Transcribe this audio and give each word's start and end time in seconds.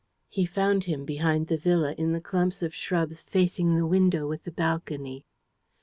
He 0.29 0.47
found 0.47 0.85
him 0.85 1.05
behind 1.05 1.45
the 1.45 1.57
villa, 1.59 1.93
in 1.95 2.11
the 2.11 2.19
clumps 2.19 2.63
of 2.63 2.73
shrubs 2.73 3.21
facing 3.21 3.75
the 3.75 3.85
window 3.85 4.27
with 4.27 4.45
the 4.45 4.51
balcony. 4.51 5.27